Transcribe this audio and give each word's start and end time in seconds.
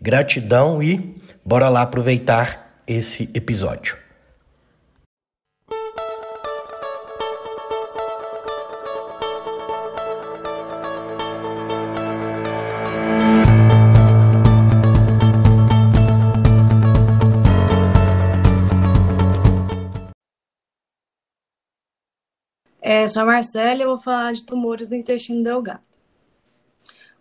Gratidão 0.00 0.82
e 0.82 1.20
bora 1.44 1.68
lá 1.68 1.82
aproveitar 1.82 2.82
esse 2.86 3.30
episódio. 3.34 3.96
É, 22.80 23.06
sou 23.08 23.22
a 23.22 23.26
Marcela 23.26 23.80
e 23.80 23.82
eu 23.82 23.88
vou 23.88 24.00
falar 24.00 24.32
de 24.32 24.44
tumores 24.46 24.88
do 24.88 24.94
intestino 24.94 25.42
delgado. 25.42 25.87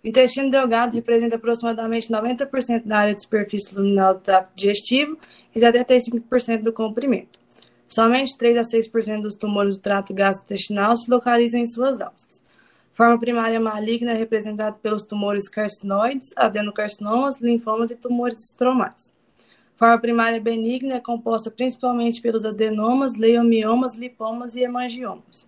O 0.03 0.07
intestino 0.07 0.51
delgado 0.51 0.93
representa 0.93 1.35
aproximadamente 1.35 2.11
90% 2.11 2.83
da 2.85 2.99
área 2.99 3.15
de 3.15 3.21
superfície 3.21 3.73
luminal 3.73 4.13
do 4.13 4.21
trato 4.21 4.51
digestivo 4.55 5.17
e 5.55 5.59
75% 5.59 6.61
do 6.61 6.71
comprimento. 6.71 7.39
Somente 7.87 8.37
3 8.37 8.57
a 8.57 8.61
6% 8.61 9.21
dos 9.21 9.35
tumores 9.35 9.77
do 9.77 9.81
trato 9.81 10.13
gastrointestinal 10.13 10.95
se 10.95 11.09
localizam 11.09 11.59
em 11.59 11.65
suas 11.65 11.99
alças. 11.99 12.43
Forma 12.93 13.19
primária 13.19 13.59
maligna 13.59 14.11
é 14.11 14.17
representada 14.17 14.75
pelos 14.81 15.03
tumores 15.03 15.47
carcinoides, 15.47 16.33
adenocarcinomas, 16.35 17.39
linfomas 17.39 17.91
e 17.91 17.95
tumores 17.95 18.43
estromados. 18.43 19.11
Forma 19.75 19.99
primária 19.99 20.41
benigna 20.41 20.95
é 20.95 20.99
composta 20.99 21.51
principalmente 21.51 22.19
pelos 22.19 22.43
adenomas, 22.43 23.13
leiomiomas, 23.13 23.95
lipomas 23.95 24.55
e 24.55 24.61
hemangiomas. 24.61 25.47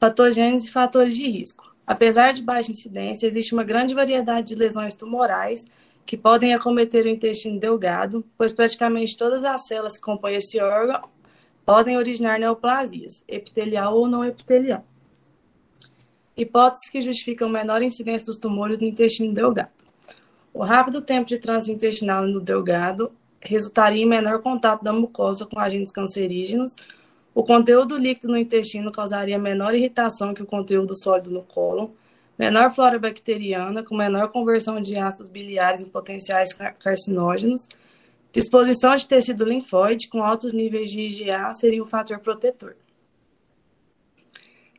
Patogênese 0.00 0.66
e 0.68 0.72
fatores 0.72 1.14
de 1.14 1.28
risco. 1.28 1.69
Apesar 1.86 2.32
de 2.32 2.42
baixa 2.42 2.70
incidência, 2.70 3.26
existe 3.26 3.52
uma 3.52 3.64
grande 3.64 3.94
variedade 3.94 4.48
de 4.48 4.54
lesões 4.54 4.94
tumorais 4.94 5.66
que 6.06 6.16
podem 6.16 6.54
acometer 6.54 7.04
o 7.04 7.08
intestino 7.08 7.58
delgado, 7.58 8.24
pois 8.36 8.52
praticamente 8.52 9.16
todas 9.16 9.44
as 9.44 9.66
células 9.66 9.96
que 9.96 10.02
compõem 10.02 10.34
esse 10.34 10.60
órgão 10.60 11.02
podem 11.64 11.96
originar 11.96 12.38
neoplasias, 12.38 13.22
epitelial 13.28 13.96
ou 13.96 14.08
não 14.08 14.24
epitelial. 14.24 14.84
Hipóteses 16.36 16.90
que 16.90 17.02
justificam 17.02 17.48
menor 17.48 17.82
incidência 17.82 18.26
dos 18.26 18.38
tumores 18.38 18.80
no 18.80 18.86
intestino 18.86 19.32
delgado. 19.32 19.70
O 20.52 20.64
rápido 20.64 21.00
tempo 21.00 21.28
de 21.28 21.38
trânsito 21.38 21.72
intestinal 21.72 22.26
no 22.26 22.40
delgado 22.40 23.12
resultaria 23.40 24.02
em 24.02 24.08
menor 24.08 24.42
contato 24.42 24.82
da 24.82 24.92
mucosa 24.92 25.46
com 25.46 25.60
agentes 25.60 25.92
cancerígenos, 25.92 26.74
o 27.40 27.42
conteúdo 27.42 27.96
líquido 27.96 28.28
no 28.28 28.36
intestino 28.36 28.92
causaria 28.92 29.38
menor 29.38 29.74
irritação 29.74 30.34
que 30.34 30.42
o 30.42 30.46
conteúdo 30.46 30.94
sólido 30.94 31.30
no 31.30 31.42
cólon, 31.42 31.88
menor 32.38 32.70
flora 32.70 32.98
bacteriana, 32.98 33.82
com 33.82 33.96
menor 33.96 34.28
conversão 34.28 34.78
de 34.78 34.98
ácidos 34.98 35.30
biliares 35.30 35.80
em 35.80 35.86
potenciais 35.86 36.52
carcinógenos, 36.78 37.66
exposição 38.34 38.94
de 38.94 39.06
tecido 39.06 39.42
linfóide 39.42 40.10
com 40.10 40.22
altos 40.22 40.52
níveis 40.52 40.90
de 40.90 41.00
IgA 41.00 41.54
seria 41.54 41.82
um 41.82 41.86
fator 41.86 42.18
protetor. 42.18 42.76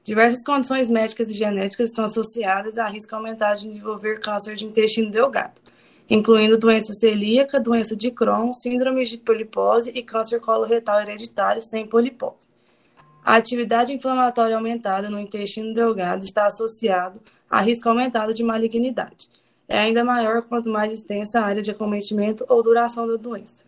Diversas 0.03 0.43
condições 0.43 0.87
médicas 0.87 1.31
e 1.31 1.33
genéticas 1.33 1.89
estão 1.89 2.05
associadas 2.05 2.77
a 2.77 2.87
risco 2.87 3.15
aumentado 3.15 3.59
de 3.59 3.69
desenvolver 3.69 4.19
câncer 4.19 4.55
de 4.55 4.65
intestino 4.65 5.09
delgado, 5.09 5.59
incluindo 6.07 6.59
doença 6.59 6.93
celíaca, 6.93 7.59
doença 7.59 7.95
de 7.95 8.11
Crohn, 8.11 8.53
síndrome 8.53 9.03
de 9.03 9.17
polipose 9.17 9.89
e 9.95 10.03
câncer 10.03 10.39
coloretal 10.39 11.01
hereditário 11.01 11.63
sem 11.63 11.87
polipose. 11.87 12.50
A 13.23 13.35
atividade 13.35 13.93
inflamatória 13.93 14.55
aumentada 14.55 15.09
no 15.09 15.19
intestino 15.19 15.73
delgado 15.73 16.23
está 16.23 16.47
associado 16.47 17.21
a 17.49 17.61
risco 17.61 17.87
aumentado 17.87 18.33
de 18.33 18.43
malignidade. 18.43 19.29
É 19.67 19.79
ainda 19.79 20.03
maior 20.03 20.41
quanto 20.41 20.69
mais 20.69 20.91
extensa 20.91 21.39
a 21.39 21.45
área 21.45 21.61
de 21.61 21.71
acometimento 21.71 22.45
ou 22.49 22.63
duração 22.63 23.07
da 23.07 23.15
doença. 23.15 23.63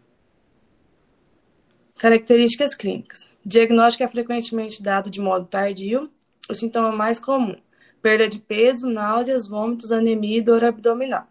Características 1.98 2.74
clínicas. 2.74 3.30
Diagnóstico 3.46 4.04
é 4.04 4.08
frequentemente 4.08 4.82
dado 4.82 5.10
de 5.10 5.22
modo 5.22 5.46
tardio. 5.46 6.10
O 6.50 6.56
sintoma 6.56 6.92
mais 6.92 7.20
comum: 7.20 7.56
perda 8.02 8.28
de 8.28 8.40
peso, 8.40 8.90
náuseas, 8.90 9.48
vômitos, 9.48 9.92
anemia 9.92 10.40
e 10.40 10.42
dor 10.42 10.64
abdominal. 10.64 11.28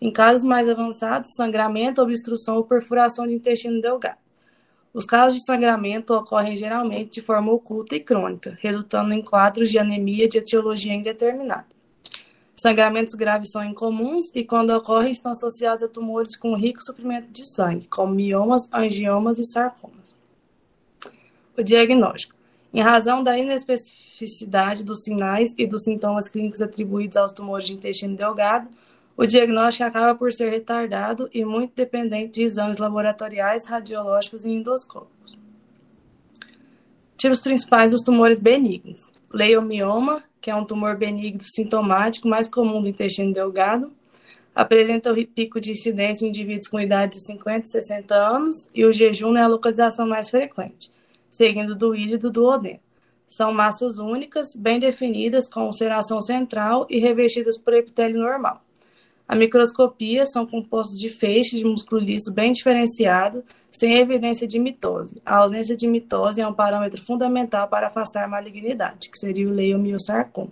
Em 0.00 0.12
casos 0.12 0.44
mais 0.44 0.68
avançados, 0.68 1.34
sangramento, 1.34 2.00
obstrução 2.00 2.56
ou 2.56 2.64
perfuração 2.64 3.26
do 3.26 3.32
intestino 3.32 3.80
delgado. 3.80 4.18
Os 4.92 5.04
casos 5.04 5.38
de 5.38 5.44
sangramento 5.44 6.14
ocorrem 6.14 6.56
geralmente 6.56 7.14
de 7.14 7.22
forma 7.22 7.52
oculta 7.52 7.94
e 7.94 8.00
crônica, 8.00 8.58
resultando 8.60 9.12
em 9.12 9.22
quadros 9.22 9.70
de 9.70 9.78
anemia 9.78 10.28
de 10.28 10.38
etiologia 10.38 10.94
indeterminada. 10.94 11.66
Sangramentos 12.56 13.14
graves 13.14 13.50
são 13.50 13.64
incomuns 13.64 14.34
e, 14.34 14.42
quando 14.42 14.70
ocorrem, 14.70 15.12
estão 15.12 15.30
associados 15.30 15.84
a 15.84 15.88
tumores 15.88 16.34
com 16.34 16.56
rico 16.56 16.82
suprimento 16.82 17.30
de 17.30 17.46
sangue, 17.46 17.86
como 17.86 18.12
miomas, 18.12 18.68
angiomas 18.72 19.38
e 19.38 19.44
sarcomas. 19.44 20.16
O 21.56 21.62
diagnóstico. 21.62 22.34
Em 22.74 22.82
razão 22.82 23.22
da 23.22 23.38
inespecificidade 23.38 24.84
dos 24.84 25.04
sinais 25.04 25.54
e 25.56 25.66
dos 25.66 25.84
sintomas 25.84 26.28
clínicos 26.28 26.60
atribuídos 26.60 27.16
aos 27.16 27.32
tumores 27.32 27.66
de 27.66 27.74
intestino 27.74 28.16
delgado, 28.16 28.68
o 29.18 29.26
diagnóstico 29.26 29.82
acaba 29.82 30.14
por 30.14 30.32
ser 30.32 30.48
retardado 30.48 31.28
e 31.34 31.44
muito 31.44 31.74
dependente 31.74 32.34
de 32.34 32.42
exames 32.44 32.78
laboratoriais, 32.78 33.66
radiológicos 33.66 34.44
e 34.44 34.50
endoscópicos. 34.52 35.42
Tipos 37.16 37.40
principais 37.40 37.90
dos 37.90 38.02
tumores 38.02 38.38
benignos: 38.38 39.10
leiomioma, 39.34 40.22
que 40.40 40.52
é 40.52 40.54
um 40.54 40.64
tumor 40.64 40.96
benigno 40.96 41.40
sintomático 41.42 42.28
mais 42.28 42.48
comum 42.48 42.80
do 42.80 42.86
intestino 42.86 43.34
delgado, 43.34 43.90
apresenta 44.54 45.12
o 45.12 45.26
pico 45.26 45.60
de 45.60 45.72
incidência 45.72 46.24
em 46.24 46.28
indivíduos 46.28 46.68
com 46.68 46.78
idade 46.78 47.14
de 47.14 47.26
50 47.26 47.66
e 47.66 47.70
60 47.70 48.14
anos 48.14 48.70
e 48.72 48.84
o 48.84 48.92
jejum 48.92 49.36
é 49.36 49.42
a 49.42 49.48
localização 49.48 50.06
mais 50.06 50.30
frequente, 50.30 50.92
seguindo 51.28 51.74
do 51.74 51.92
ílido 51.92 52.30
do 52.30 52.44
odeno. 52.44 52.78
São 53.26 53.52
massas 53.52 53.98
únicas, 53.98 54.54
bem 54.54 54.78
definidas, 54.78 55.48
com 55.48 55.66
ulceração 55.66 56.22
central 56.22 56.86
e 56.88 57.00
revestidas 57.00 57.60
por 57.60 57.74
epitélio 57.74 58.20
normal. 58.20 58.62
A 59.28 59.36
microscopia 59.36 60.24
são 60.24 60.46
compostos 60.46 60.98
de 60.98 61.10
feixes 61.10 61.58
de 61.58 61.64
músculo 61.64 62.00
liso 62.00 62.32
bem 62.32 62.50
diferenciado, 62.50 63.44
sem 63.70 63.98
evidência 63.98 64.48
de 64.48 64.58
mitose. 64.58 65.20
A 65.24 65.36
ausência 65.36 65.76
de 65.76 65.86
mitose 65.86 66.40
é 66.40 66.48
um 66.48 66.54
parâmetro 66.54 67.04
fundamental 67.04 67.68
para 67.68 67.88
afastar 67.88 68.24
a 68.24 68.28
malignidade, 68.28 69.10
que 69.10 69.18
seria 69.18 69.46
o 69.46 69.52
leiomiosarcoma. 69.52 70.50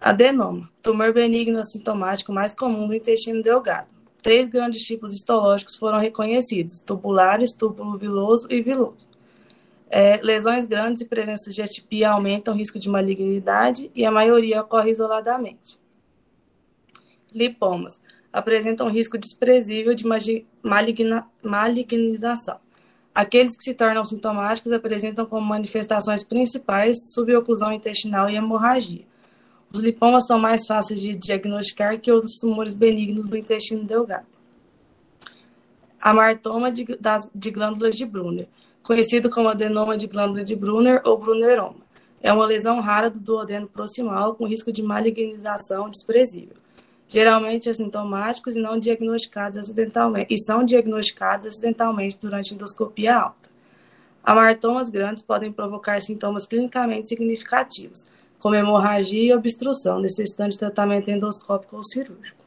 Adenoma, 0.00 0.68
tumor 0.82 1.12
benigno 1.12 1.60
assintomático 1.60 2.32
mais 2.32 2.52
comum 2.52 2.88
do 2.88 2.94
intestino 2.94 3.40
delgado. 3.40 3.86
Três 4.20 4.48
grandes 4.48 4.82
tipos 4.82 5.12
histológicos 5.12 5.76
foram 5.76 6.00
reconhecidos: 6.00 6.80
tubulares, 6.80 7.54
túbulo 7.54 7.96
viloso 7.98 8.48
e 8.50 8.60
viloso. 8.60 9.08
É, 9.88 10.16
lesões 10.22 10.64
grandes 10.64 11.02
e 11.02 11.08
presença 11.08 11.50
de 11.50 11.62
atipia 11.62 12.10
aumentam 12.10 12.52
o 12.52 12.56
risco 12.56 12.80
de 12.80 12.88
malignidade 12.88 13.92
e 13.94 14.04
a 14.04 14.10
maioria 14.10 14.62
ocorre 14.62 14.90
isoladamente 14.90 15.78
lipomas 17.32 18.00
apresentam 18.32 18.88
risco 18.88 19.18
desprezível 19.18 19.94
de 19.94 20.04
maligna, 20.62 21.26
malignização. 21.42 22.58
Aqueles 23.14 23.56
que 23.56 23.64
se 23.64 23.74
tornam 23.74 24.04
sintomáticos 24.04 24.72
apresentam 24.72 25.26
como 25.26 25.44
manifestações 25.44 26.22
principais 26.22 26.96
suboclusão 27.12 27.72
intestinal 27.72 28.30
e 28.30 28.36
hemorragia. 28.36 29.04
Os 29.72 29.80
lipomas 29.80 30.26
são 30.26 30.38
mais 30.38 30.66
fáceis 30.66 31.00
de 31.00 31.14
diagnosticar 31.14 32.00
que 32.00 32.10
outros 32.10 32.38
tumores 32.40 32.72
benignos 32.72 33.28
do 33.28 33.36
intestino 33.36 33.84
delgado. 33.84 34.26
Amartoma 36.00 36.70
de, 36.70 36.84
das, 36.98 37.28
de 37.34 37.50
glândulas 37.50 37.96
de 37.96 38.06
Brunner, 38.06 38.48
conhecido 38.82 39.28
como 39.28 39.48
adenoma 39.48 39.96
de 39.96 40.06
glândula 40.06 40.44
de 40.44 40.56
Brunner 40.56 41.02
ou 41.04 41.18
Brunneroma. 41.18 41.90
É 42.22 42.32
uma 42.32 42.46
lesão 42.46 42.80
rara 42.80 43.10
do 43.10 43.18
duodeno 43.18 43.66
proximal 43.66 44.34
com 44.34 44.46
risco 44.46 44.72
de 44.72 44.82
malignização 44.82 45.90
desprezível 45.90 46.56
geralmente 47.10 47.68
assintomáticos 47.68 48.54
e 48.54 48.60
não 48.60 48.78
diagnosticados 48.78 49.58
acidentalmente, 49.58 50.32
e 50.32 50.38
são 50.38 50.64
diagnosticados 50.64 51.44
acidentalmente 51.44 52.16
durante 52.20 52.54
endoscopia 52.54 53.16
alta. 53.16 53.50
Amartomas 54.22 54.88
grandes 54.90 55.24
podem 55.24 55.50
provocar 55.50 56.00
sintomas 56.00 56.46
clinicamente 56.46 57.08
significativos, 57.08 58.06
como 58.38 58.54
hemorragia 58.54 59.24
e 59.24 59.36
obstrução, 59.36 59.98
necessitando 59.98 60.50
de 60.50 60.58
tratamento 60.58 61.10
endoscópico 61.10 61.76
ou 61.76 61.84
cirúrgico. 61.84 62.38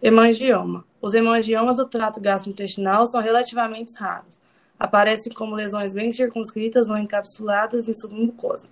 Hemangioma. 0.00 0.84
Os 1.02 1.14
hemangiomas 1.14 1.78
do 1.78 1.88
trato 1.88 2.20
gastrointestinal 2.20 3.06
são 3.06 3.20
relativamente 3.20 3.98
raros. 3.98 4.40
Aparecem 4.78 5.32
como 5.32 5.56
lesões 5.56 5.92
bem 5.92 6.12
circunscritas 6.12 6.90
ou 6.90 6.96
encapsuladas 6.96 7.88
em 7.88 7.96
submucosa, 7.96 8.68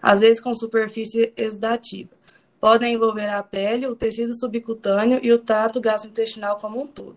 às 0.00 0.20
vezes 0.20 0.40
com 0.40 0.54
superfície 0.54 1.32
exudativa. 1.36 2.15
Podem 2.66 2.94
envolver 2.94 3.28
a 3.28 3.44
pele, 3.44 3.86
o 3.86 3.94
tecido 3.94 4.36
subcutâneo 4.36 5.20
e 5.22 5.32
o 5.32 5.38
trato 5.38 5.80
gastrointestinal 5.80 6.58
como 6.58 6.82
um 6.82 6.86
todo. 6.88 7.16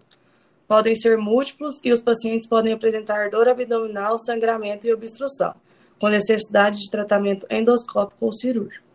Podem 0.67 0.93
ser 0.93 1.17
múltiplos 1.17 1.79
e 1.83 1.91
os 1.91 1.99
pacientes 1.99 2.47
podem 2.47 2.71
apresentar 2.71 3.31
dor 3.31 3.47
abdominal, 3.47 4.19
sangramento 4.19 4.85
e 4.85 4.93
obstrução, 4.93 5.55
com 5.99 6.07
necessidade 6.07 6.77
de 6.77 6.91
tratamento 6.91 7.47
endoscópico 7.49 8.27
ou 8.27 8.31
cirúrgico. 8.31 8.85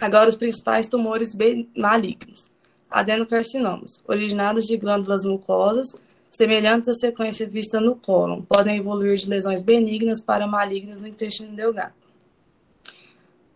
Agora, 0.00 0.30
os 0.30 0.36
principais 0.36 0.88
tumores 0.88 1.36
malignos 1.76 2.50
adenocarcinomas, 2.90 4.02
originados 4.08 4.64
de 4.64 4.78
glândulas 4.78 5.26
mucosas, 5.26 6.00
semelhantes 6.30 6.88
à 6.88 6.94
sequência 6.94 7.46
vista 7.46 7.78
no 7.78 7.94
cólon, 7.94 8.40
podem 8.40 8.78
evoluir 8.78 9.18
de 9.18 9.28
lesões 9.28 9.60
benignas 9.60 10.22
para 10.22 10.46
malignas 10.46 11.02
no 11.02 11.08
intestino 11.08 11.54
delgado. 11.54 12.03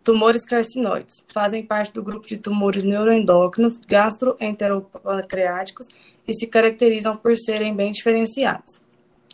Tumores 0.08 0.42
carcinoides 0.42 1.22
fazem 1.28 1.62
parte 1.62 1.92
do 1.92 2.02
grupo 2.02 2.26
de 2.26 2.38
tumores 2.38 2.82
neuroendócrinos 2.82 3.76
gastroenteropancreáticos 3.76 5.86
e 6.26 6.32
se 6.32 6.46
caracterizam 6.46 7.14
por 7.14 7.36
serem 7.36 7.76
bem 7.76 7.92
diferenciados, 7.92 8.80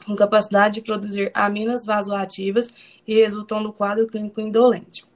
com 0.05 0.17
capacidade 0.17 0.75
de 0.75 0.81
produzir 0.81 1.31
aminas 1.33 1.87
vasoativas 1.87 2.75
e 3.07 3.15
resultam 3.15 3.61
no 3.61 3.73
quadro 3.73 4.09
clínico 4.09 4.41
indolente. 4.41 5.07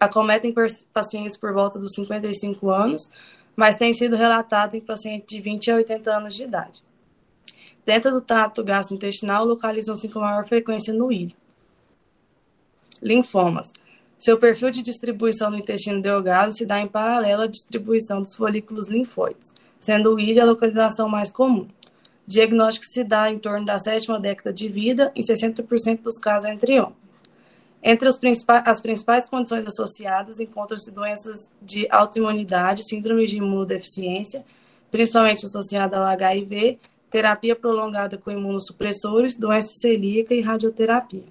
Acometem 0.00 0.54
pacientes 0.90 1.36
por 1.36 1.52
volta 1.52 1.78
dos 1.78 1.92
55 1.92 2.70
anos, 2.70 3.10
mas 3.54 3.76
tem 3.76 3.92
sido 3.92 4.16
relatado 4.16 4.74
em 4.74 4.80
pacientes 4.80 5.28
de 5.28 5.38
20 5.38 5.70
a 5.70 5.74
80 5.74 6.16
anos 6.16 6.34
de 6.34 6.44
idade. 6.44 6.80
Dentro 7.84 8.10
do 8.10 8.22
trato 8.22 8.64
gastrointestinal, 8.64 9.44
localizam-se 9.44 10.08
com 10.08 10.20
maior 10.20 10.46
frequência 10.46 10.94
no 10.94 11.12
ilho. 11.12 11.36
Linfomas. 13.02 13.70
Seu 14.18 14.36
perfil 14.36 14.70
de 14.70 14.82
distribuição 14.82 15.48
no 15.48 15.58
intestino 15.58 16.02
delgado 16.02 16.52
se 16.52 16.66
dá 16.66 16.80
em 16.80 16.88
paralelo 16.88 17.42
à 17.42 17.46
distribuição 17.46 18.20
dos 18.20 18.34
folículos 18.34 18.88
linfóides, 18.88 19.54
sendo 19.78 20.14
o 20.14 20.20
ilho 20.20 20.42
a 20.42 20.46
localização 20.46 21.08
mais 21.08 21.30
comum. 21.30 21.68
Diagnóstico 22.26 22.84
se 22.84 23.04
dá 23.04 23.30
em 23.30 23.38
torno 23.38 23.64
da 23.64 23.78
sétima 23.78 24.18
década 24.18 24.52
de 24.52 24.68
vida, 24.68 25.12
em 25.14 25.22
60% 25.22 26.02
dos 26.02 26.18
casos 26.18 26.48
entre 26.48 26.80
homens. 26.80 26.96
Entre 27.80 28.12
principais, 28.18 28.64
as 28.66 28.82
principais 28.82 29.24
condições 29.24 29.64
associadas 29.64 30.40
encontram-se 30.40 30.90
doenças 30.90 31.48
de 31.62 31.86
autoimunidade, 31.88 32.88
síndrome 32.88 33.24
de 33.24 33.36
imunodeficiência, 33.36 34.44
principalmente 34.90 35.46
associada 35.46 35.96
ao 35.96 36.04
HIV, 36.04 36.80
terapia 37.08 37.54
prolongada 37.54 38.18
com 38.18 38.32
imunossupressores, 38.32 39.38
doença 39.38 39.68
celíaca 39.80 40.34
e 40.34 40.40
radioterapia. 40.40 41.22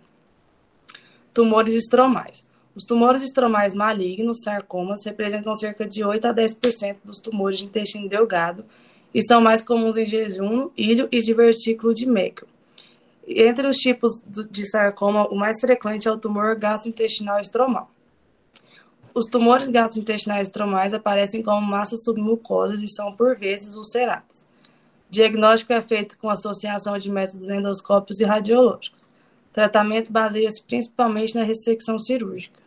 Tumores 1.34 1.76
estromais. 1.76 2.47
Os 2.78 2.84
tumores 2.84 3.24
estromais 3.24 3.74
malignos, 3.74 4.44
sarcomas, 4.44 5.04
representam 5.04 5.56
cerca 5.56 5.84
de 5.84 6.04
8 6.04 6.28
a 6.28 6.32
10% 6.32 6.98
dos 7.04 7.20
tumores 7.20 7.58
de 7.58 7.66
intestino 7.66 8.08
delgado 8.08 8.64
e 9.12 9.20
são 9.24 9.42
mais 9.42 9.64
comuns 9.64 9.98
em 9.98 10.06
jejum, 10.06 10.70
ilho 10.78 11.10
e 11.12 11.20
divertículo 11.20 11.92
de 11.92 12.06
Meckel. 12.06 12.48
Entre 13.28 13.66
os 13.66 13.78
tipos 13.78 14.22
de 14.28 14.70
sarcoma, 14.70 15.28
o 15.28 15.36
mais 15.36 15.60
frequente 15.60 16.08
é 16.08 16.12
o 16.12 16.20
tumor 16.20 16.56
gastrointestinal 16.56 17.40
estromal. 17.40 17.90
Os 19.12 19.26
tumores 19.26 19.70
gastrointestinais 19.70 20.48
estromais 20.48 20.94
aparecem 20.94 21.42
como 21.42 21.66
massas 21.66 22.04
submucosas 22.04 22.80
e 22.84 22.88
são, 22.88 23.12
por 23.12 23.36
vezes, 23.36 23.76
ulceradas. 23.76 24.46
O 25.10 25.12
diagnóstico 25.12 25.74
é 25.74 25.82
feito 25.82 26.16
com 26.20 26.30
associação 26.30 26.96
de 27.00 27.10
métodos 27.10 27.50
endoscópicos 27.50 28.20
e 28.20 28.24
radiológicos. 28.24 29.02
O 29.50 29.54
tratamento 29.54 30.12
baseia-se 30.12 30.62
principalmente 30.62 31.34
na 31.34 31.42
ressecção 31.42 31.98
cirúrgica. 31.98 32.67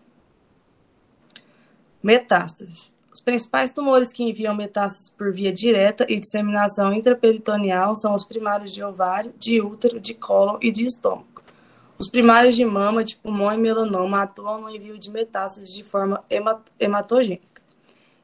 Metástases. 2.02 2.90
Os 3.12 3.20
principais 3.20 3.74
tumores 3.74 4.10
que 4.10 4.22
enviam 4.22 4.54
metástases 4.54 5.10
por 5.10 5.30
via 5.30 5.52
direta 5.52 6.06
e 6.08 6.18
disseminação 6.18 6.94
intraperitoneal 6.94 7.94
são 7.94 8.14
os 8.14 8.24
primários 8.24 8.72
de 8.72 8.82
ovário, 8.82 9.34
de 9.38 9.60
útero, 9.60 10.00
de 10.00 10.14
cólon 10.14 10.56
e 10.62 10.72
de 10.72 10.86
estômago. 10.86 11.42
Os 11.98 12.08
primários 12.08 12.56
de 12.56 12.64
mama, 12.64 13.04
de 13.04 13.16
pulmão 13.16 13.52
e 13.52 13.58
melanoma 13.58 14.22
atuam 14.22 14.62
no 14.62 14.70
envio 14.70 14.98
de 14.98 15.10
metástases 15.10 15.74
de 15.74 15.84
forma 15.84 16.24
hematogênica. 16.78 17.60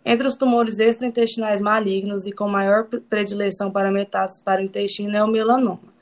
Entre 0.03 0.27
os 0.27 0.37
tumores 0.37 0.79
extraintestinais 0.79 1.61
malignos 1.61 2.27
e 2.27 2.33
com 2.33 2.49
maior 2.49 2.85
predileção 3.11 3.71
para 3.71 3.93
metástases 3.93 4.43
para 4.43 4.63
o 4.63 4.65
intestino 4.65 5.15
é 5.15 5.23
o 5.23 5.29
melanoma. 5.29 5.95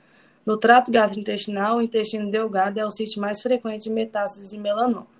No 0.47 0.56
trato 0.56 0.93
gastrointestinal, 0.93 1.79
o 1.79 1.82
intestino 1.82 2.31
delgado 2.31 2.79
é 2.79 2.87
o 2.87 2.91
sítio 2.93 3.20
mais 3.20 3.43
frequente 3.43 3.85
de 3.85 3.91
metástases 3.91 4.53
e 4.53 4.59
melanoma 4.59 5.14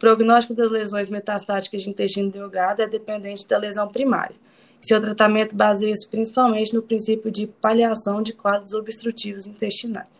prognóstico 0.00 0.54
das 0.54 0.70
lesões 0.70 1.10
metastáticas 1.10 1.82
de 1.82 1.90
intestino 1.90 2.30
delgado 2.30 2.80
é 2.80 2.88
dependente 2.88 3.46
da 3.46 3.58
lesão 3.58 3.86
primária. 3.86 4.34
Seu 4.80 4.98
tratamento 4.98 5.54
baseia-se 5.54 6.08
principalmente 6.08 6.74
no 6.74 6.82
princípio 6.82 7.30
de 7.30 7.46
paliação 7.46 8.22
de 8.22 8.32
quadros 8.32 8.72
obstrutivos 8.72 9.46
intestinais. 9.46 10.19